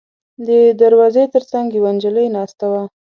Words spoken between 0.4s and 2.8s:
د دروازې تر څنګ یوه نجلۍ ناسته